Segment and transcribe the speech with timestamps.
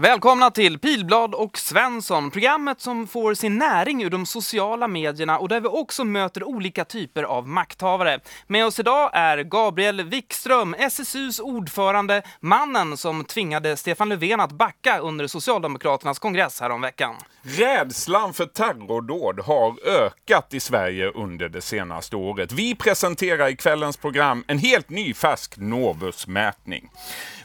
[0.00, 5.48] Välkomna till Pilblad och Svensson, programmet som får sin näring ur de sociala medierna och
[5.48, 8.20] där vi också möter olika typer av makthavare.
[8.46, 14.98] Med oss idag är Gabriel Wikström, SSUs ordförande, mannen som tvingade Stefan Löfven att backa
[14.98, 17.14] under Socialdemokraternas kongress häromveckan.
[17.42, 22.52] Rädslan för terrordåd har ökat i Sverige under det senaste året.
[22.52, 26.90] Vi presenterar i kvällens program en helt ny färsk Novus-mätning.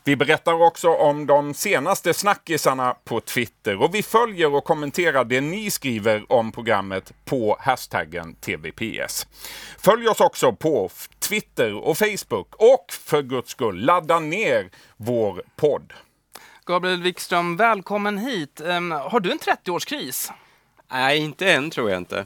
[0.07, 2.13] Vi berättar också om de senaste
[2.45, 8.35] snackisarna på Twitter och vi följer och kommenterar det ni skriver om programmet på hashtaggen
[8.35, 9.27] TVPS.
[9.77, 15.93] Följ oss också på Twitter och Facebook och för guds skull ladda ner vår podd.
[16.65, 18.61] Gabriel Wikström, välkommen hit.
[18.63, 20.31] Um, har du en 30-årskris?
[20.91, 22.25] Nej, inte än tror jag inte.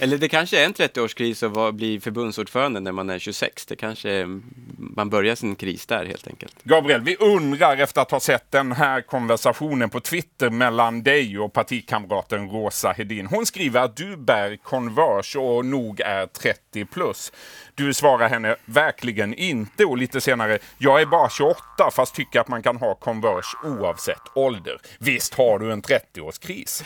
[0.00, 3.66] Eller det kanske är en 30-årskris att bli förbundsordförande när man är 26.
[3.66, 4.40] Det kanske är,
[4.78, 6.56] man börjar sin kris där helt enkelt.
[6.64, 11.52] Gabriel, vi undrar efter att ha sett den här konversationen på Twitter mellan dig och
[11.52, 13.26] partikamraten Rosa Hedin.
[13.26, 17.32] Hon skriver att du bär Converse och nog är 30 plus.
[17.74, 22.48] Du svarar henne verkligen inte och lite senare, jag är bara 28 fast tycker att
[22.48, 24.80] man kan ha Converse oavsett ålder.
[24.98, 26.84] Visst har du en 30-årskris?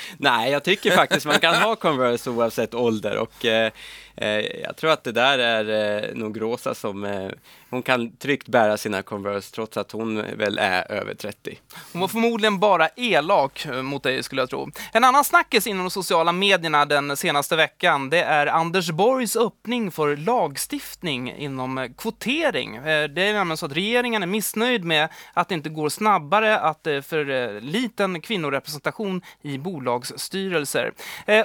[0.16, 3.72] Nej, jag tycker faktiskt man kan ha Converse oavsett ålder och eh,
[4.20, 7.30] Eh, jag tror att det där är eh, nog Rosa som eh,
[7.70, 11.58] hon kan tryggt bära sina Converse trots att hon väl är över 30.
[11.92, 14.70] Hon var förmodligen bara elak eh, mot dig skulle jag tro.
[14.92, 19.90] En annan snackis inom de sociala medierna den senaste veckan, det är Anders Borgs öppning
[19.90, 22.76] för lagstiftning inom eh, kvotering.
[22.76, 26.58] Eh, det är nämligen så att regeringen är missnöjd med att det inte går snabbare,
[26.58, 30.92] att det är för liten kvinnorepresentation i bolagsstyrelser.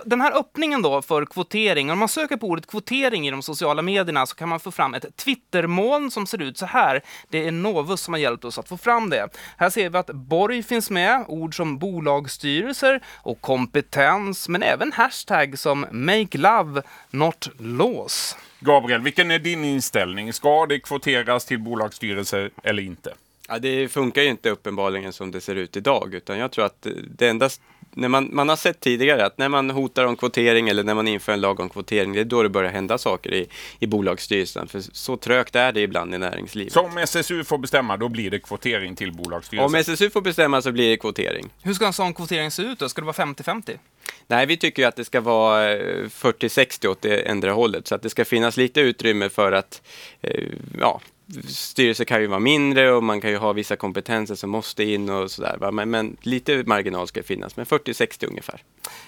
[0.05, 3.41] Den här öppningen då för kvotering, om man söker på ordet ordet kvotering i de
[3.41, 7.01] sociala medierna så kan man få fram ett Twittermoln som ser ut så här.
[7.29, 9.29] Det är Novus som har hjälpt oss att få fram det.
[9.57, 15.59] Här ser vi att Borg finns med, ord som bolagsstyrelser och kompetens, men även hashtag
[15.59, 18.37] som make love, not laws.
[18.59, 20.33] Gabriel, vilken är din inställning?
[20.33, 23.13] Ska det kvoteras till bolagsstyrelser eller inte?
[23.47, 26.87] Ja, det funkar ju inte uppenbarligen som det ser ut idag, utan jag tror att
[27.17, 27.49] det enda
[27.93, 31.07] när man, man har sett tidigare att när man hotar om kvotering eller när man
[31.07, 33.47] inför en lag om kvotering, det är då det börjar hända saker i,
[33.79, 34.67] i bolagsstyrelsen.
[34.67, 36.73] För så trögt är det ibland i näringslivet.
[36.73, 39.65] Så om SSU får bestämma, då blir det kvotering till bolagsstyrelsen?
[39.65, 41.49] Om SSU får bestämma så blir det kvotering.
[41.61, 42.89] Hur ska en sån kvotering se ut då?
[42.89, 43.77] Ska det vara 50-50?
[44.27, 48.09] Nej, vi tycker att det ska vara 40-60 åt det ändra hållet, så att det
[48.09, 49.81] ska finnas lite utrymme för att
[50.21, 50.43] eh,
[50.79, 51.01] ja,
[51.47, 55.09] styrelser kan ju vara mindre och man kan ju ha vissa kompetenser som måste in
[55.09, 55.71] och sådär.
[55.71, 58.61] Men, men lite marginal ska finnas, men 40-60 ungefär.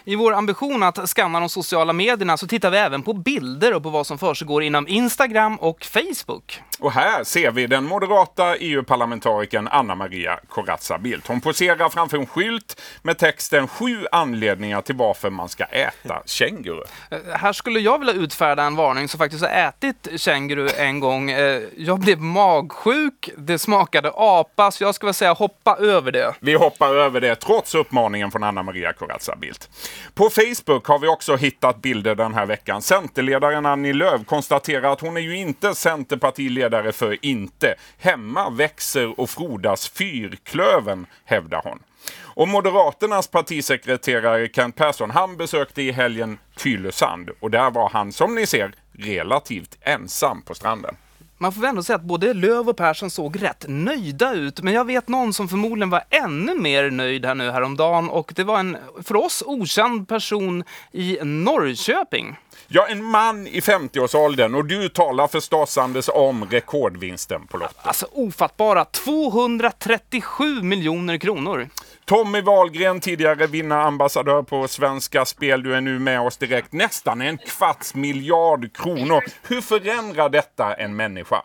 [0.04, 3.84] I vår ambition att skanna de sociala medierna så tittar vi även på bilder och
[3.84, 6.62] på vad som försiggår inom Instagram och Facebook.
[6.80, 11.28] Och här ser vi den moderata EU-parlamentarikern Anna Maria Corazza Bildt.
[11.28, 16.84] Hon poserar framför en skylt med texten sju anledningar till varför man ska äta känguru.
[17.12, 21.32] Eh, här skulle jag vilja utfärda en varning som faktiskt har ätit känguru en gång.
[21.32, 26.36] Eh, jag blev magsjuk, det smakade apa, så jag skulle säga hoppa över det.
[26.40, 29.70] Vi hoppar över det trots uppmaningen från Anna Maria Corazza Bildt.
[30.14, 32.82] På Facebook har vi också hittat bilder den här veckan.
[32.82, 37.76] Centerledaren Annie Lööf konstaterar att hon är ju inte Centerpartiledare för inte.
[37.98, 41.80] Hemma växer och frodas fyrklöven, hävdar hon.
[42.22, 48.36] Och Moderaternas partisekreterare Kent Persson, han besökte i helgen Tylösand och där var han, som
[48.36, 50.96] ni ser, relativt ensam på stranden
[51.46, 54.74] man får väl ändå säga att både Löv och Persson såg rätt nöjda ut, men
[54.74, 58.60] jag vet någon som förmodligen var ännu mer nöjd här nu häromdagen och det var
[58.60, 62.36] en för oss okänd person i Norrköping.
[62.68, 67.74] Ja, en man i 50-årsåldern och du talar förstås Anders om rekordvinsten på Lotto.
[67.82, 71.70] Alltså ofattbara 237 miljoner kronor.
[72.06, 75.64] Tommy Wahlgren, tidigare vinnarambassadör på Svenska Spel.
[75.64, 76.74] Du är nu med oss direkt.
[76.74, 79.24] Nästan en kvarts miljard kronor.
[79.50, 81.42] Hur förändrar detta en människa?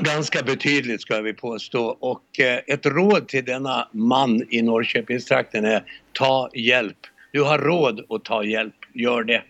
[0.00, 5.84] Ganska betydligt ska vi påstå och eh, ett råd till denna man i Norrköpingstrakten är
[6.12, 6.98] ta hjälp.
[7.32, 9.42] Du har råd att ta hjälp, gör det.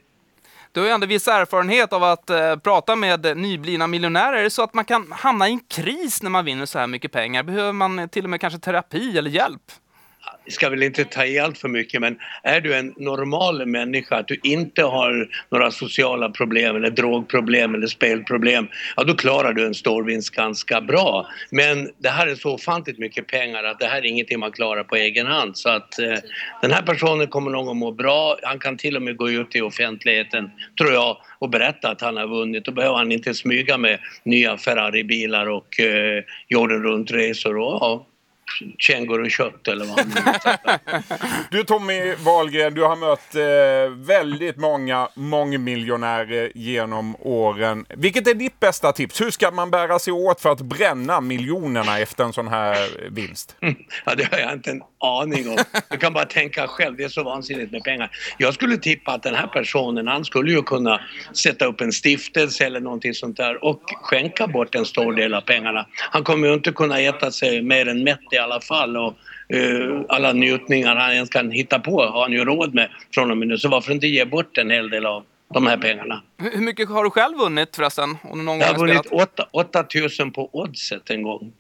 [0.72, 4.36] Du har ju ändå viss erfarenhet av att eh, prata med nyblivna miljonärer.
[4.36, 6.86] Är det så att man kan hamna i en kris när man vinner så här
[6.86, 7.42] mycket pengar?
[7.42, 9.62] Behöver man till och med kanske terapi eller hjälp?
[10.49, 14.29] Ska väl inte ta i allt för mycket men är du en normal människa, att
[14.29, 19.75] du inte har några sociala problem eller drogproblem eller spelproblem, ja då klarar du en
[19.75, 21.27] storvinst ganska bra.
[21.50, 24.85] Men det här är så ofantligt mycket pengar att det här är ingenting man klarar
[24.85, 25.56] på egen hand.
[25.56, 26.15] Så att eh,
[26.62, 28.37] den här personen kommer nog att må bra.
[28.43, 32.17] Han kan till och med gå ut i offentligheten, tror jag, och berätta att han
[32.17, 32.65] har vunnit.
[32.65, 37.56] Då behöver han inte smyga med nya Ferrari-bilar och eh, jorden runt-resor.
[37.56, 38.06] Och, ja,
[38.79, 40.06] kängurukött eller vad
[41.50, 47.87] Du Tommy Wahlgren, du har mött eh, väldigt många mångmiljonärer genom åren.
[47.89, 49.21] Vilket är ditt bästa tips?
[49.21, 53.56] Hur ska man bära sig åt för att bränna miljonerna efter en sån här vinst?
[54.05, 55.56] Ja, det har jag inte en aning om.
[55.90, 58.10] Du kan bara tänka själv, det är så vansinnigt med pengar.
[58.38, 61.00] Jag skulle tippa att den här personen, han skulle ju kunna
[61.32, 65.40] sätta upp en stiftelse eller någonting sånt där och skänka bort en stor del av
[65.40, 65.87] pengarna.
[66.10, 69.14] Han kommer ju inte kunna äta sig mer än mätt i alla fall och
[69.54, 73.37] uh, alla njutningar han ens kan hitta på har han ju råd med från och
[73.37, 73.58] med nu.
[73.58, 75.25] Så varför inte ge bort en hel del av
[75.55, 76.22] de här pengarna?
[76.38, 78.16] Hur mycket har du själv vunnit förresten?
[78.22, 79.48] Om du någon jag har vunnit spelat?
[79.52, 81.52] 8000 på oddset en gång.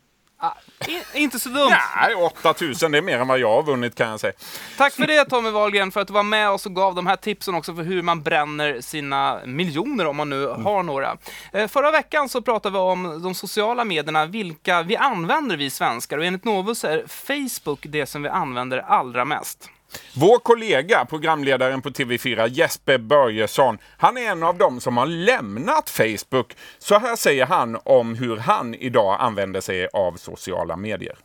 [0.44, 0.52] Ah,
[0.88, 1.72] i- inte så dumt.
[2.00, 4.32] Nej, 8000 det är mer än vad jag har vunnit kan jag säga.
[4.78, 7.16] Tack för det Tommy Wahlgren, för att du var med oss och gav de här
[7.16, 11.16] tipsen också för hur man bränner sina miljoner om man nu har några.
[11.52, 16.18] Eh, Förra veckan så pratade vi om de sociala medierna, vilka vi använder vi svenskar
[16.18, 19.68] och enligt Novus är Facebook det som vi använder allra mest.
[20.14, 25.90] Vår kollega, programledaren på TV4, Jesper Börjesson, han är en av dem som har lämnat
[25.90, 26.56] Facebook.
[26.78, 31.16] Så här säger han om hur han idag använder sig av sociala medier.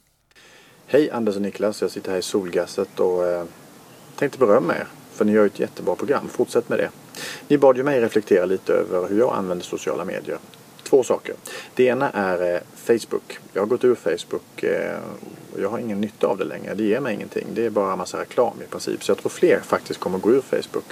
[0.88, 3.44] Hej Anders och Niklas, jag sitter här i Solgasset och eh,
[4.16, 4.88] tänkte berömma er.
[5.14, 6.90] För ni gör ett jättebra program, fortsätt med det.
[7.48, 10.38] Ni bad ju mig reflektera lite över hur jag använder sociala medier.
[10.90, 11.36] Två saker.
[11.76, 13.40] Det ena är eh, Facebook.
[13.54, 15.00] Jag har gått ur Facebook eh,
[15.54, 16.74] och jag har ingen nytta av det längre.
[16.74, 17.48] Det ger mig ingenting.
[17.54, 19.04] Det är bara en massa reklam i princip.
[19.04, 20.86] Så jag tror fler faktiskt kommer gå ur Facebook.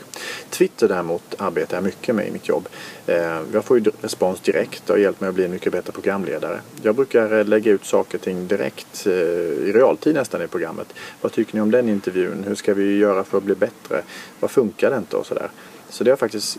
[0.49, 2.67] Twitter däremot arbetar jag mycket med i mitt jobb.
[3.07, 5.91] Eh, jag får ju respons direkt och har hjälpt mig att bli en mycket bättre
[5.91, 6.59] programledare.
[6.81, 10.87] Jag brukar lägga ut saker och ting direkt i realtid nästan i programmet.
[11.21, 12.43] Vad tycker ni om den intervjun?
[12.47, 14.01] Hur ska vi göra för att bli bättre?
[14.39, 15.49] Vad funkar det inte och sådär.
[15.89, 16.57] Så det har faktiskt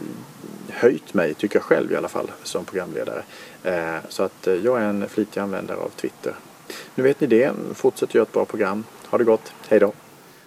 [0.76, 3.22] höjt mig, tycker jag själv i alla fall, som programledare.
[3.62, 6.34] Eh, Så att eh, jag är en flitig användare av Twitter.
[6.94, 7.52] Nu vet ni det.
[7.74, 8.84] Fortsätt göra ett bra program.
[9.10, 9.52] Ha det gott.
[9.68, 9.92] Hej då!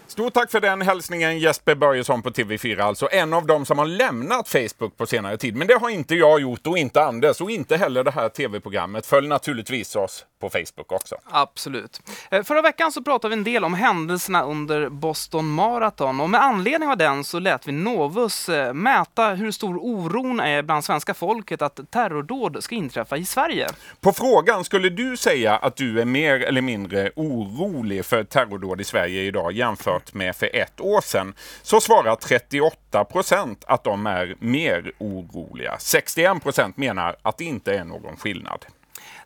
[0.10, 3.86] Stort tack för den hälsningen Jesper Börjesson på TV4, alltså en av dem som har
[3.86, 5.56] lämnat Facebook på senare tid.
[5.56, 9.06] Men det har inte jag gjort och inte Anders och inte heller det här TV-programmet.
[9.06, 11.16] Följ naturligtvis oss på Facebook också.
[11.26, 12.02] Absolut.
[12.32, 16.44] Eh, Förra veckan så pratade vi en del om händelserna under Boston Marathon och med
[16.44, 21.14] anledning av den så lät vi Novus eh, mäta hur stor oron är bland svenska
[21.14, 23.68] folket att terrordåd ska inträffa i Sverige.
[24.02, 28.84] På frågan, skulle du säga att du är mer eller mindre orolig för terrordåd i
[28.84, 31.34] Sverige idag jämfört med för ett år sedan?
[31.62, 35.76] Så svarar 38 procent att de är mer oroliga.
[35.80, 38.66] 61 procent menar att det inte är någon skillnad.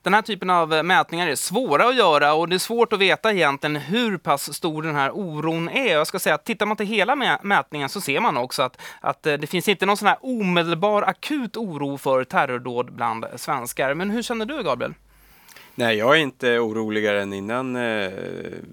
[0.03, 3.33] Den här typen av mätningar är svåra att göra och det är svårt att veta
[3.33, 5.93] egentligen hur pass stor den här oron är.
[5.93, 9.25] Jag ska säga att tittar man till hela mätningen så ser man också att, att
[9.25, 13.93] eh, det finns inte någon sån här omedelbar akut oro för terrordåd bland svenskar.
[13.93, 14.93] Men hur känner du Gabriel?
[15.75, 18.11] Nej, jag är inte oroligare än innan eh,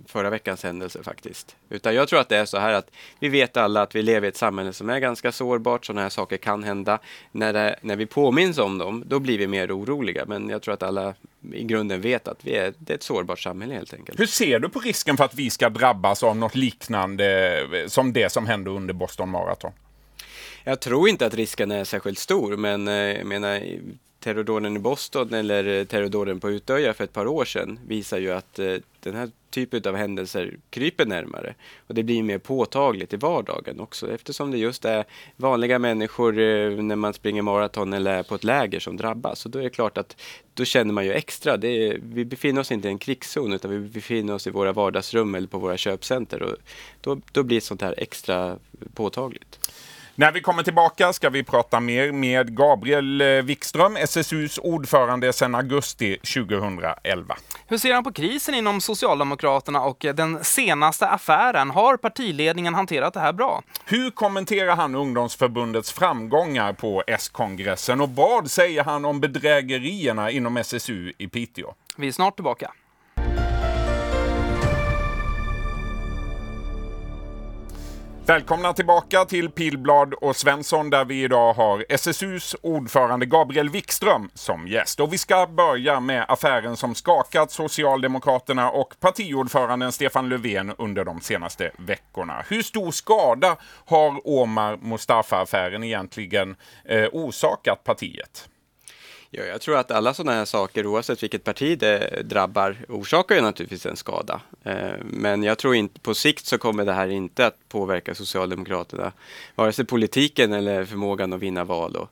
[0.07, 1.57] förra veckans händelse faktiskt.
[1.69, 4.27] Utan jag tror att det är så här att vi vet alla att vi lever
[4.27, 5.87] i ett samhälle som är ganska sårbart.
[5.87, 6.99] Sådana här saker kan hända.
[7.33, 10.25] När, det, när vi påminns om dem, då blir vi mer oroliga.
[10.27, 11.15] Men jag tror att alla
[11.53, 14.21] i grunden vet att vi är, det är ett sårbart samhälle helt enkelt.
[14.21, 18.33] Hur ser du på risken för att vi ska drabbas av något liknande som det
[18.33, 19.73] som hände under Boston Marathon?
[20.65, 23.63] Jag tror inte att risken är särskilt stor, men eh, jag menar
[24.21, 28.31] terrordåden i Boston eller eh, terrordåden på Utöja för ett par år sedan visar ju
[28.31, 31.55] att eh, den här typen av händelser kryper närmare.
[31.87, 35.05] Och det blir mer påtagligt i vardagen också eftersom det just är
[35.37, 39.45] vanliga människor eh, när man springer maraton eller är på ett läger som drabbas.
[39.45, 40.17] Och då är det klart att
[40.55, 41.57] då känner man ju extra.
[41.57, 44.73] Det är, vi befinner oss inte i en krigszon utan vi befinner oss i våra
[44.73, 46.43] vardagsrum eller på våra köpcenter.
[46.43, 46.57] Och
[47.01, 48.59] då, då blir sånt här extra
[48.95, 49.71] påtagligt.
[50.21, 55.55] När vi kommer tillbaka ska vi prata mer med Gabriel eh, Wikström, SSUs ordförande sedan
[55.55, 57.37] augusti 2011.
[57.67, 61.71] Hur ser han på krisen inom Socialdemokraterna och eh, den senaste affären?
[61.71, 63.63] Har partiledningen hanterat det här bra?
[63.85, 71.13] Hur kommenterar han ungdomsförbundets framgångar på S-kongressen och vad säger han om bedrägerierna inom SSU
[71.19, 71.75] i Piteå?
[71.97, 72.73] Vi är snart tillbaka.
[78.31, 84.69] Välkomna tillbaka till Pilblad och Svensson där vi idag har SSUs ordförande Gabriel Wikström som
[84.69, 85.01] gäst.
[85.01, 91.21] Och vi ska börja med affären som skakat Socialdemokraterna och partiordföranden Stefan Löfven under de
[91.21, 92.45] senaste veckorna.
[92.49, 93.57] Hur stor skada
[93.87, 98.50] har Omar Mustafa-affären egentligen eh, orsakat partiet?
[99.33, 103.41] Ja, jag tror att alla sådana här saker, oavsett vilket parti det drabbar, orsakar ju
[103.41, 104.41] naturligtvis en skada.
[104.65, 109.13] Eh, men jag tror inte på sikt så kommer det här inte att påverka Socialdemokraterna,
[109.55, 111.97] vare sig politiken eller förmågan att vinna val.
[111.97, 112.09] Och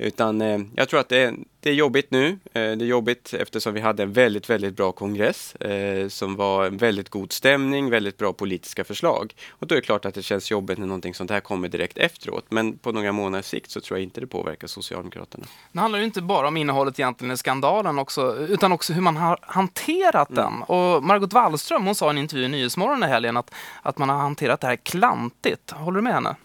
[0.00, 2.28] utan eh, jag tror att det är, det är jobbigt nu.
[2.28, 6.66] Eh, det är jobbigt eftersom vi hade en väldigt, väldigt bra kongress eh, som var
[6.66, 9.34] en väldigt god stämning, väldigt bra politiska förslag.
[9.50, 11.98] Och då är det klart att det känns jobbigt när någonting sånt här kommer direkt
[11.98, 12.44] efteråt.
[12.48, 15.46] Men på några månaders sikt så tror jag inte det påverkar Socialdemokraterna.
[15.72, 19.16] Det handlar ju inte bara om innehållet egentligen i skandalen också, utan också hur man
[19.16, 20.44] har hanterat mm.
[20.44, 20.62] den.
[20.62, 23.50] Och Margot Wallström hon sa i en intervju i Nyhetsmorgon i helgen att,
[23.82, 25.70] att man har hanterat det här klantigt.
[25.70, 26.36] Håller du med henne?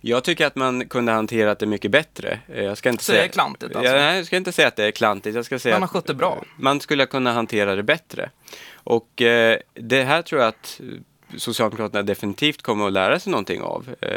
[0.00, 2.38] Jag tycker att man kunde hanterat det mycket bättre.
[2.48, 3.22] Eh, jag ska inte så säga...
[3.22, 3.92] det är klantigt alltså?
[3.92, 5.36] Jag, jag ska inte säga att det är klantigt.
[5.36, 6.44] Jag ska säga man har skött det bra?
[6.56, 8.30] Man skulle kunna hantera det bättre.
[8.74, 10.80] Och eh, det här tror jag att
[11.36, 13.94] Socialdemokraterna definitivt kommer att lära sig någonting av.
[14.00, 14.10] Eh,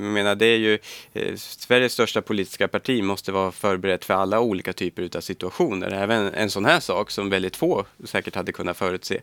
[0.00, 0.78] jag menar, det är ju
[1.12, 5.90] eh, Sveriges största politiska parti måste vara förberett för alla olika typer av situationer.
[5.90, 9.20] Även en sån här sak som väldigt få säkert hade kunnat förutse.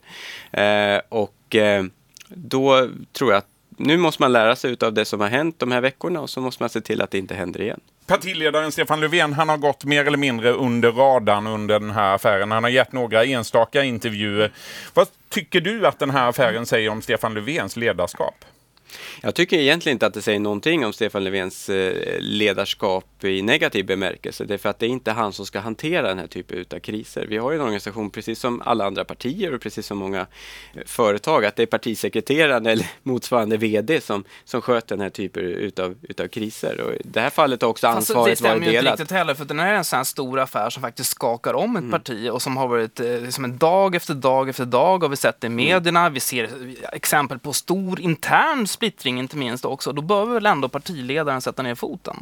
[1.09, 1.55] Och
[2.29, 5.71] då tror jag att nu måste man lära sig av det som har hänt de
[5.71, 7.79] här veckorna och så måste man se till att det inte händer igen.
[8.05, 12.51] Partiledaren Stefan Löfven han har gått mer eller mindre under radarn under den här affären.
[12.51, 14.51] Han har gett några enstaka intervjuer.
[14.93, 18.45] Vad tycker du att den här affären säger om Stefan Löfvens ledarskap?
[19.21, 23.85] Jag tycker egentligen inte att det säger någonting om Stefan Löfvens eh, ledarskap i negativ
[23.85, 24.43] bemärkelse.
[24.43, 26.79] Det är för att det är inte han som ska hantera den här typen av
[26.79, 27.25] kriser.
[27.29, 30.81] Vi har ju en organisation precis som alla andra partier och precis som många eh,
[30.85, 35.95] företag att det är partisekreteraren eller motsvarande VD som, som sköter den här typen utav,
[36.01, 36.81] utav kriser.
[36.81, 38.61] Och I det här fallet har också ansvaret varit delat.
[38.61, 40.81] Det stämmer ju inte riktigt heller för den är en sån här stor affär som
[40.81, 41.91] faktiskt skakar om ett mm.
[41.91, 45.15] parti och som har varit eh, som en dag efter dag efter dag har vi
[45.15, 45.55] sett i mm.
[45.55, 45.99] medierna.
[45.99, 46.13] Mm.
[46.13, 46.49] Vi ser
[46.91, 49.91] exempel på stor intern splittring inte minst också.
[49.91, 52.15] Då bör väl ändå partiledaren sätta ner foten?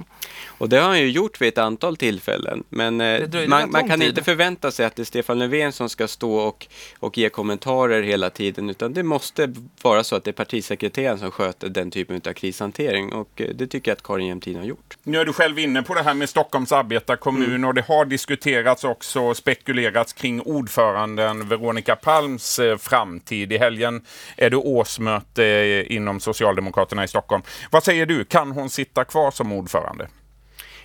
[0.47, 2.63] Och det har han ju gjort vid ett antal tillfällen.
[2.69, 4.09] Men eh, man, man, kan tid.
[4.09, 6.67] inte förvänta sig att det är Stefan Löfven som ska stå och,
[6.99, 8.69] och ge kommentarer hela tiden.
[8.69, 13.13] Utan det måste vara så att det är partisekreteraren som sköter den typen av krishantering.
[13.13, 14.97] Och eh, det tycker jag att Karin Jämtin har gjort.
[15.03, 17.65] Nu är du själv inne på det här med Stockholms arbetarkommun mm.
[17.65, 23.53] och det har diskuterats också spekulerats kring ordföranden Veronica Palms eh, framtid.
[23.53, 24.01] I helgen
[24.37, 27.43] är det årsmöte inom Socialdemokraterna Socialdemokraterna i Stockholm.
[27.71, 30.07] Vad säger du, kan hon sitta kvar som ordförande?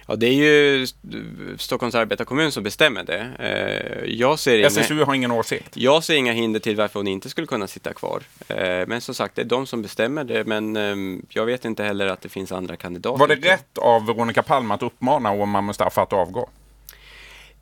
[0.07, 0.87] Ja, det är ju
[1.59, 3.31] Stockholms arbetarkommun som bestämmer det.
[3.39, 5.77] Eh, jag ser inga, SSU har ingen åsikt?
[5.77, 8.23] Jag ser inga hinder till varför hon inte skulle kunna sitta kvar.
[8.49, 10.45] Eh, men som sagt, det är de som bestämmer det.
[10.45, 13.19] Men ehm, jag vet inte heller att det finns andra kandidater.
[13.19, 16.49] Var det rätt av Veronica Palm att uppmana Omar Mustafa att avgå?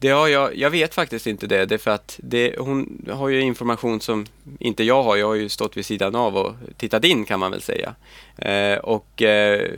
[0.03, 3.29] Det har jag, jag vet faktiskt inte det, det är för att det, hon har
[3.29, 4.27] ju information som
[4.59, 5.17] inte jag har.
[5.17, 7.95] Jag har ju stått vid sidan av och tittat in kan man väl säga.
[8.37, 9.71] Eh, och eh,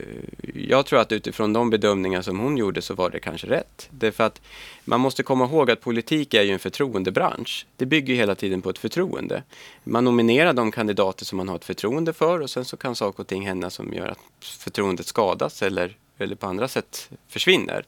[0.55, 3.89] jag tror att utifrån de bedömningar som hon gjorde så var det kanske rätt.
[3.91, 4.41] Det är för att
[4.85, 7.67] man måste komma ihåg att politik är ju en förtroendebransch.
[7.77, 9.43] Det bygger hela tiden på ett förtroende.
[9.85, 13.21] Man nominerar de kandidater som man har ett förtroende för och sen så kan saker
[13.21, 17.85] och ting hända som gör att förtroendet skadas eller, eller på andra sätt försvinner.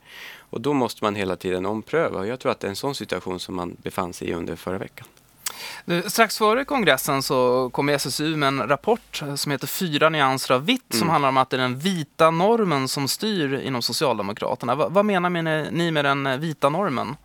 [0.50, 2.18] Och då måste man hela tiden ompröva.
[2.18, 4.56] Och jag tror att det är en sån situation som man befann sig i under
[4.56, 5.06] förra veckan.
[6.06, 10.92] Strax före kongressen så kom SSU med en rapport som heter Fyra nyanser av vitt
[10.92, 11.00] mm.
[11.00, 14.74] som handlar om att det är den vita normen som styr inom Socialdemokraterna.
[14.74, 15.30] V vad menar
[15.70, 17.16] ni med den vita normen?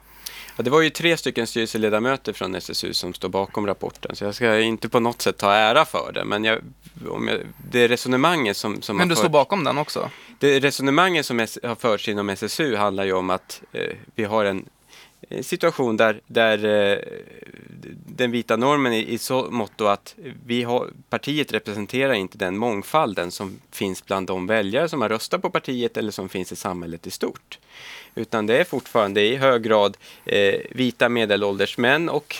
[0.57, 4.35] Ja, det var ju tre stycken styrelseledamöter från SSU som står bakom rapporten, så jag
[4.35, 6.25] ska inte på något sätt ta ära för det.
[6.25, 6.59] Men jag,
[7.05, 7.39] jag,
[7.71, 8.81] det resonemanget som...
[8.81, 10.09] som men du står bakom den också?
[10.39, 14.65] Det resonemanget som har förts inom SSU handlar ju om att eh, vi har en
[15.41, 16.97] situation där, där eh,
[18.05, 20.15] den vita normen i, i så mått att
[20.45, 25.41] vi har, partiet representerar inte den mångfalden som finns bland de väljare som har röstat
[25.41, 27.59] på partiet eller som finns i samhället i stort.
[28.15, 32.35] Utan det är fortfarande i hög grad eh, vita medelålders män och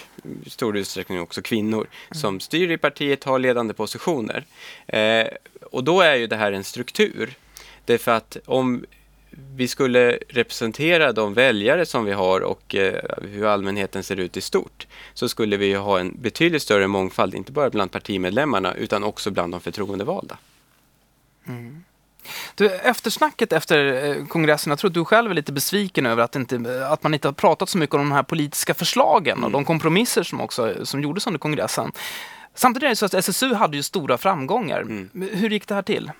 [0.45, 2.21] i stor utsträckning också kvinnor mm.
[2.21, 4.45] som styr i partiet, har ledande positioner.
[4.87, 5.27] Eh,
[5.71, 7.33] och då är ju det här en struktur.
[7.85, 8.85] Därför att om
[9.55, 14.41] vi skulle representera de väljare som vi har och eh, hur allmänheten ser ut i
[14.41, 19.31] stort så skulle vi ha en betydligt större mångfald, inte bara bland partimedlemmarna utan också
[19.31, 20.37] bland de förtroendevalda.
[21.47, 21.83] Mm.
[22.55, 26.35] Du, eftersnacket efter eh, kongressen, jag tror att du själv är lite besviken över att,
[26.35, 29.43] inte, att man inte har pratat så mycket om de här politiska förslagen mm.
[29.43, 31.91] och de kompromisser som också som gjordes under kongressen.
[32.55, 34.81] Samtidigt är det så att SSU hade ju stora framgångar.
[34.81, 35.09] Mm.
[35.33, 36.11] Hur gick det här till?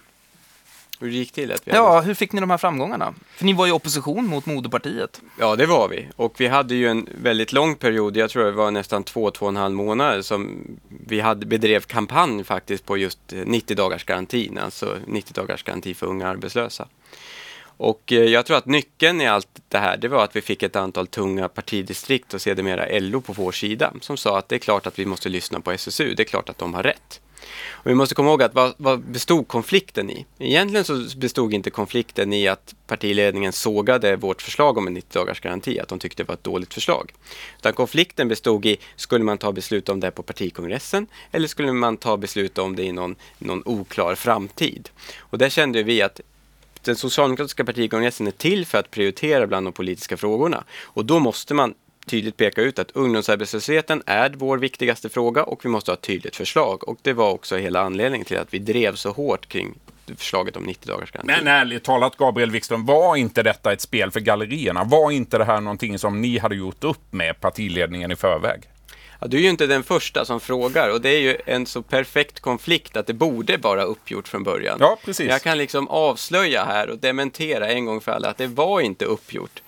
[1.02, 1.52] Hur det gick till?
[1.52, 2.06] Att vi Ja, hade...
[2.08, 3.14] hur fick ni de här framgångarna?
[3.36, 5.22] För ni var i opposition mot moderpartiet.
[5.40, 6.08] ja, det var vi.
[6.16, 9.46] Och vi hade ju en väldigt lång period, jag tror det var nästan två, två
[9.46, 10.64] och en halv månader som
[11.08, 16.08] vi hade, bedrev kampanj faktiskt på just 90 dagars garantin, alltså 90 dagars garanti för
[16.08, 16.88] unga arbetslösa.
[17.78, 20.64] Och eh, jag tror att nyckeln i allt det här, det var att vi fick
[20.64, 24.60] ett antal tunga partidistrikt och sedermera LO på vår sida som sa att det är
[24.60, 27.22] klart att vi måste lyssna på SSU, det är klart att de har rätt.
[27.70, 30.26] Och vi måste komma ihåg att vad, vad bestod konflikten i?
[30.40, 35.40] Egentligen så bestod inte konflikten i att partiledningen sågade vårt förslag om en 90 dagars
[35.40, 37.14] garanti, att de tyckte det var ett dåligt förslag.
[37.58, 41.98] Utan konflikten bestod i, skulle man ta beslut om det på partikongressen eller skulle man
[41.98, 44.90] ta beslut om det i någon, någon oklar framtid?
[45.20, 46.22] Och där kände vi att
[46.84, 50.64] den socialdemokratiska partikongressen är till för att prioritera bland de politiska frågorna.
[50.82, 51.74] Och då måste man
[52.06, 56.36] tydligt peka ut att ungdomsarbetslösheten är vår viktigaste fråga och vi måste ha ett tydligt
[56.36, 56.88] förslag.
[56.88, 59.74] Och det var också hela anledningen till att vi drev så hårt kring
[60.18, 61.34] förslaget om 90 dagars garanti.
[61.38, 64.84] Men ärligt talat, Gabriel Wikström, var inte detta ett spel för gallerierna?
[64.84, 68.62] Var inte det här någonting som ni hade gjort upp med partiledningen i förväg?
[69.20, 71.82] Ja, du är ju inte den första som frågar och det är ju en så
[71.82, 74.78] perfekt konflikt att det borde vara uppgjort från början.
[74.80, 75.30] Ja, precis.
[75.30, 79.06] Jag kan liksom avslöja här och dementera en gång för alla att det var inte
[79.06, 79.62] uppgjort.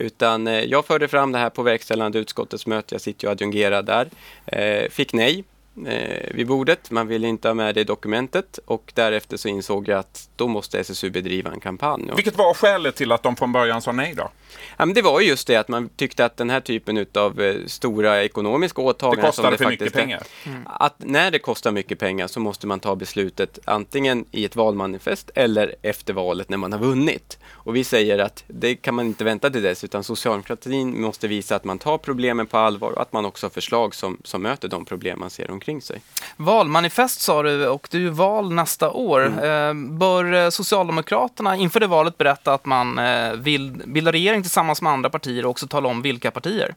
[0.00, 3.86] Utan eh, jag förde fram det här på verkställande utskottets möte, jag sitter ju adjungerad
[3.86, 4.08] där.
[4.46, 5.44] Eh, fick nej
[5.86, 9.88] eh, vid bordet, man ville inte ha med det i dokumentet och därefter så insåg
[9.88, 12.10] jag att då måste SSU bedriva en kampanj.
[12.16, 14.30] Vilket var skälet till att de från början sa nej då?
[14.76, 17.40] ja, men det var ju just det att man tyckte att den här typen av
[17.40, 20.22] eh, stora ekonomiska Det åtaganden kostade som för mycket pengar.
[20.64, 25.30] att när det kostar mycket pengar så måste man ta beslutet antingen i ett valmanifest
[25.34, 27.38] eller efter valet när man har vunnit.
[27.50, 31.56] Och vi säger att det kan man inte vänta till dess utan socialdemokratin måste visa
[31.56, 34.68] att man tar problemen på allvar och att man också har förslag som, som möter
[34.68, 36.00] de problem man ser omkring sig.
[36.36, 39.44] Valmanifest sa du och det är ju val nästa år.
[39.44, 44.82] Eh, bör eh, Socialdemokraterna inför det valet berätta att man eh, vill bilda regering tillsammans
[44.82, 46.74] med andra partier och också tala om vilka partier?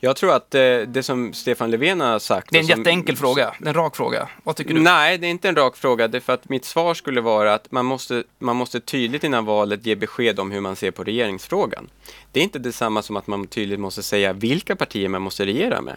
[0.00, 0.50] Jag tror att
[0.86, 2.50] det som Stefan Löfven har sagt...
[2.50, 4.28] Det är en som- jätteenkel fråga, en rak fråga.
[4.42, 4.80] Vad tycker du?
[4.80, 6.08] Nej, det är inte en rak fråga.
[6.08, 9.44] Det är för att mitt svar skulle vara att man måste, man måste tydligt innan
[9.44, 11.88] valet ge besked om hur man ser på regeringsfrågan.
[12.32, 15.80] Det är inte detsamma som att man tydligt måste säga vilka partier man måste regera
[15.80, 15.96] med.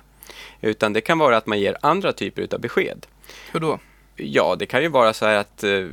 [0.62, 3.06] Utan det kan vara att man ger andra typer av besked.
[3.52, 3.80] Hur då?
[4.16, 5.86] Ja, det kan ju vara så här att, eh,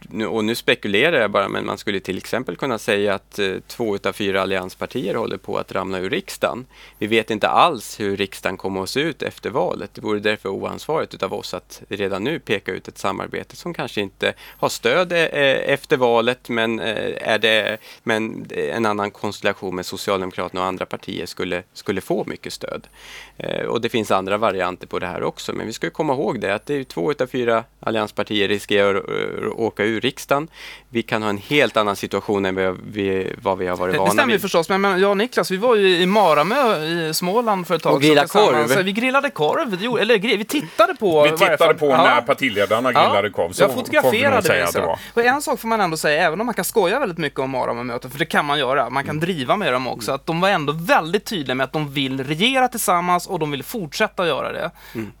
[0.00, 3.54] nu- och nu spekulerar jag bara, men man skulle till exempel kunna säga att eh,
[3.66, 6.66] två utav fyra allianspartier håller på att ramla ur riksdagen.
[6.98, 9.90] Vi vet inte alls hur riksdagen kommer att se ut efter valet.
[9.94, 14.00] Det vore därför oansvarigt utav oss att redan nu peka ut ett samarbete som kanske
[14.00, 19.74] inte har stöd eh, eh efter valet, men, eh, är det, men en annan konstellation
[19.74, 22.86] med Socialdemokraterna och andra partier skulle, skulle få mycket stöd.
[23.36, 26.40] Eh, och det finns andra varianter på det här också, men vi ska komma ihåg
[26.40, 30.48] det att det är två utav fyra allianspartier riskerar att åka ur riksdagen.
[30.96, 33.96] Vi kan ha en helt annan situation än vad vi, vad vi har varit Det,
[33.96, 34.40] det vana stämmer ju vid.
[34.42, 37.82] förstås, men, men jag och Niklas, vi var ju i Maramö i Småland för ett
[37.82, 38.84] tag Och grillade sedan korv.
[38.84, 41.96] Vi grillade korv, det gjorde- eller vi tittade på Vi tittade på Ja.
[42.04, 43.52] när partiledarna grillade korv.
[43.52, 44.80] Så jag får vi nog fotograferade säga det.
[44.80, 44.98] det var.
[45.14, 47.50] Och en sak får man ändå säga, även om man kan skoja väldigt mycket om
[47.50, 50.48] Maramö-möten, för det kan man göra, man kan driva med dem också, att de var
[50.48, 54.70] ändå väldigt tydliga med att de vill regera tillsammans och de vill fortsätta göra det.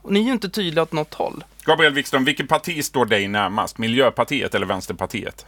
[0.02, 1.44] Och ni är ju inte tydliga åt något håll.
[1.64, 3.78] Gabriel Wikström, vilket parti står dig närmast?
[3.78, 5.46] Miljöpartiet eller Vänsterpartiet?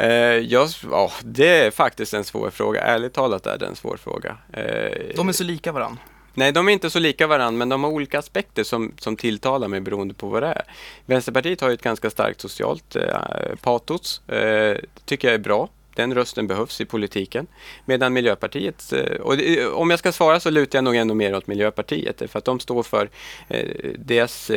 [0.00, 0.08] Eh,
[0.38, 2.80] jag, ja, det är faktiskt en svår fråga.
[2.80, 4.36] Ärligt talat är det en svår fråga.
[4.52, 5.98] Eh, De är så lika varandra.
[6.34, 9.68] Nej, de är inte så lika varandra, men de har olika aspekter som, som tilltalar
[9.68, 10.62] mig beroende på vad det är.
[11.06, 13.18] Vänsterpartiet har ju ett ganska starkt socialt eh,
[13.62, 14.28] patos.
[14.28, 15.68] Eh, tycker jag är bra.
[15.94, 17.46] Den rösten behövs i politiken.
[17.84, 21.36] Medan Miljöpartiet, eh, och det- om jag ska svara så lutar jag nog ändå mer
[21.36, 23.10] åt Miljöpartiet, för att de står för
[23.48, 24.50] eh, deras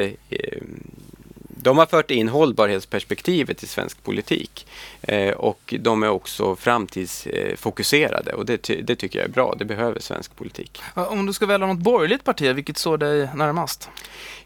[1.64, 4.68] de har fört in hållbarhetsperspektivet i svensk politik
[5.02, 9.56] eh, och de är också framtidsfokuserade och det, ty- det tycker jag är bra.
[9.60, 10.82] Det behöver svensk politik.
[10.96, 13.90] Om du ska välja något borgerligt parti, vilket står dig närmast?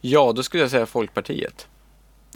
[0.02, 1.68] Ja, då skulle jag säga Folkpartiet.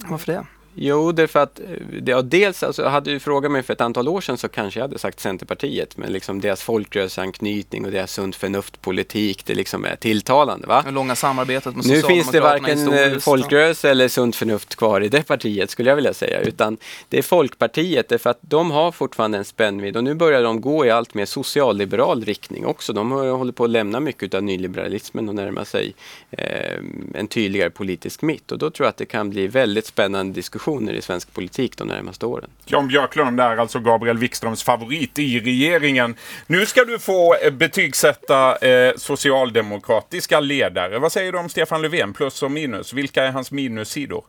[0.04, 0.46] Varför det?
[0.74, 1.66] Jo, det är för att, eh,
[2.06, 4.84] ja, dels, alltså, hade du frågat mig för ett antal år sedan så kanske jag
[4.84, 10.66] hade sagt Centerpartiet, men liksom deras folkrörelseanknytning och deras sunt förnuft-politik, det liksom är tilltalande.
[10.66, 10.82] Va?
[10.86, 15.08] Det långa samarbetet med Nu finns det varken eh, folkrörelse eller sunt förnuft kvar i
[15.08, 16.76] det partiet skulle jag vilja säga, utan
[17.08, 20.86] det är Folkpartiet därför att de har fortfarande en spännvidd och nu börjar de gå
[20.86, 22.92] i allt mer socialliberal riktning också.
[22.92, 25.94] De håller på att lämna mycket av nyliberalismen och närma sig
[26.30, 26.78] eh,
[27.14, 30.61] en tydligare politisk mitt och då tror jag att det kan bli väldigt spännande diskussion
[30.62, 32.50] positioner i svensk politik de närmaste åren.
[32.64, 36.14] Jan Björklund är alltså Gabriel Wikströms favorit i regeringen.
[36.46, 40.98] Nu ska du få eh, betygsätta eh, socialdemokratiska ledare.
[40.98, 42.12] Vad säger du om Stefan Löfven?
[42.12, 42.92] Plus och minus.
[42.92, 44.24] Vilka är hans minussidor?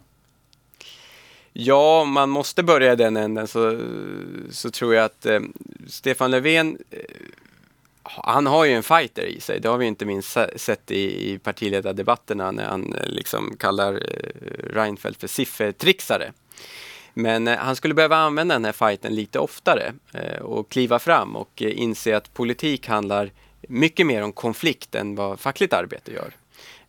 [1.54, 3.80] Ja, man måste börja i den änden så,
[4.52, 5.40] så tror jag att eh,
[5.88, 7.00] Stefan Löfven eh,
[8.04, 9.60] han har ju en fighter i sig.
[9.60, 14.74] Det har vi inte minst sett i, i partiledardebatterna när han eh, liksom kallar eh,
[14.74, 16.32] Reinfeldt för siffertrixare.
[17.14, 19.94] Men eh, han skulle behöva använda den här fighten lite oftare
[20.42, 23.32] och kliva fram och inse att politik handlar
[23.68, 26.34] mycket mer om konflikt än vad fackligt arbete gör.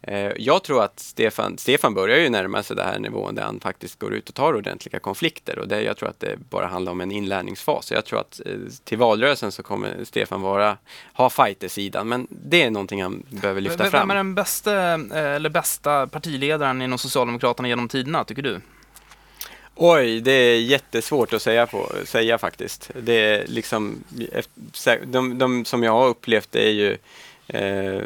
[0.07, 3.61] Eh, jag tror att Stefan, Stefan börjar ju närma sig den här nivån där han
[3.61, 6.93] faktiskt går ut och tar ordentliga konflikter och det, jag tror att det bara handlar
[6.93, 7.90] om en inlärningsfas.
[7.90, 8.53] Jag tror att eh,
[8.85, 10.77] till valrörelsen så kommer Stefan vara,
[11.12, 14.09] ha fightersidan men det är någonting han behöver lyfta fram.
[14.09, 18.61] Vem är den bästa, eh, eller bästa partiledaren inom Socialdemokraterna genom tiderna, tycker du?
[19.77, 22.90] Oj, det är jättesvårt att säga, på, säga faktiskt.
[23.03, 24.05] Det är liksom,
[25.07, 26.99] de, de som jag har upplevt det är ju
[27.46, 28.02] Eh,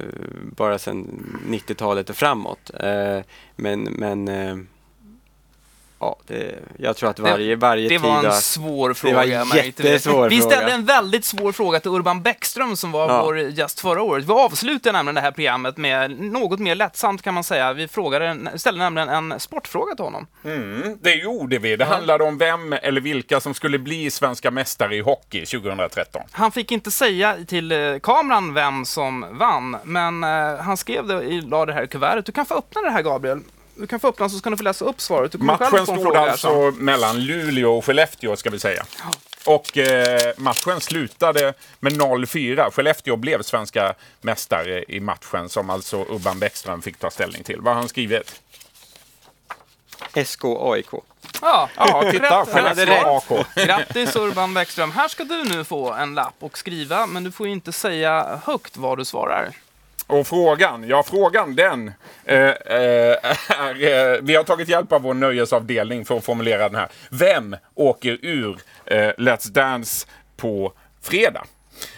[0.57, 1.07] bara sedan
[1.47, 2.71] 90-talet och framåt.
[2.81, 3.21] Eh,
[3.57, 4.57] men men eh,
[6.01, 9.27] Ja, det, jag tror att varje, varje Det var en svår fråga.
[9.27, 13.25] Det var jättesvår Vi ställde en väldigt svår fråga till Urban Bäckström som var ja.
[13.25, 14.25] vår gäst förra året.
[14.25, 17.73] Vi avslutade nämligen det här programmet med något mer lättsamt kan man säga.
[17.73, 20.27] Vi frågade, ställde nämligen en sportfråga till honom.
[20.45, 21.77] Mm, det gjorde vi.
[21.77, 21.95] Det ja.
[21.95, 26.23] handlade om vem eller vilka som skulle bli svenska mästare i hockey 2013.
[26.31, 31.41] Han fick inte säga till eh, kameran vem som vann, men uh, han skrev det,
[31.41, 32.27] la det här i kuvertet.
[32.27, 33.41] Du kan få öppna det här Gabriel
[33.79, 35.33] du kan få öppna så ska du få läsa upp svaret.
[35.33, 38.85] Du matchen stod alltså mellan Luleå och Skellefteå ska vi säga.
[39.47, 42.71] Och eh, matchen slutade med 0-4.
[42.71, 47.61] Skellefteå blev svenska mästare i matchen som alltså Urban Bäckström fick ta ställning till.
[47.61, 48.41] Vad har han skrivit?
[50.25, 50.87] SKAIK.
[51.43, 52.45] Ja, ja titta.
[52.47, 53.47] Skellefteå AK.
[53.55, 54.91] Grattis Urban Bäckström.
[54.91, 58.77] Här ska du nu få en lapp och skriva, men du får inte säga högt
[58.77, 59.53] vad du svarar.
[60.09, 61.93] Och frågan, ja frågan den
[62.25, 62.55] eh, eh,
[63.49, 66.89] är, eh, vi har tagit hjälp av vår nöjesavdelning för att formulera den här.
[67.11, 71.45] Vem åker ur eh, Let's Dance på fredag?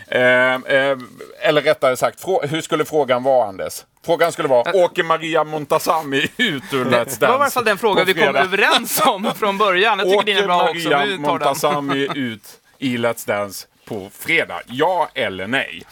[0.08, 0.98] Eh, eh,
[1.40, 3.84] eller rättare sagt, hur skulle frågan vara Anders?
[4.06, 7.20] Frågan skulle vara, åker Maria Montazami ut ur Let's Dance?
[7.20, 9.98] Det var i alla fall den frågan vi kom överens om från början.
[9.98, 11.20] Jag tycker åker är bra Maria också.
[11.20, 14.60] Montazami ut i Let's Dance på fredag?
[14.66, 15.82] Ja eller nej?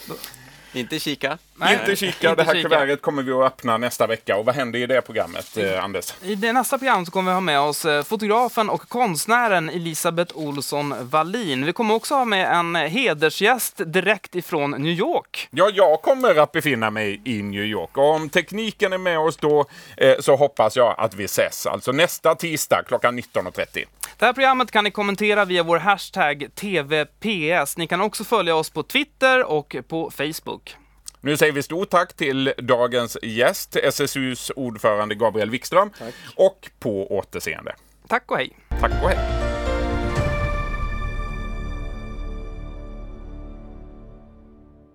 [0.72, 1.38] Inte kika.
[1.61, 2.35] Nej, inte kika.
[2.35, 2.68] det här kika.
[2.68, 4.37] kuvertet kommer vi att öppna nästa vecka.
[4.37, 6.14] Och vad händer i det programmet, eh, Anders?
[6.23, 10.38] I det nästa program så kommer vi ha med oss eh, fotografen och konstnären Elisabeth
[10.38, 11.66] Olsson Wallin.
[11.66, 15.49] Vi kommer också ha med en hedersgäst direkt ifrån New York.
[15.51, 17.97] Ja, jag kommer att befinna mig i New York.
[17.97, 19.64] Och om tekniken är med oss då
[19.97, 21.66] eh, så hoppas jag att vi ses.
[21.66, 23.85] Alltså nästa tisdag klockan 19.30.
[24.18, 27.77] Det här programmet kan ni kommentera via vår hashtag TVPS.
[27.77, 30.77] Ni kan också följa oss på Twitter och på Facebook.
[31.20, 35.90] Nu säger vi stort tack till dagens gäst, SSUs ordförande Gabriel Wikström.
[35.98, 36.14] Tack.
[36.37, 37.74] Och på återseende.
[38.09, 38.59] Tack och hej.
[38.81, 39.18] Tack och hej.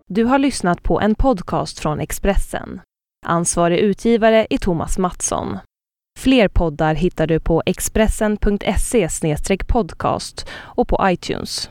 [0.08, 2.82] Du har lyssnat på en podcast från Expressen.
[3.26, 5.58] Ansvarig utgivare är Thomas Mattsson.
[6.20, 9.08] Fler poddar hittar du på expressen.se
[9.68, 11.62] podcast och på iTunes.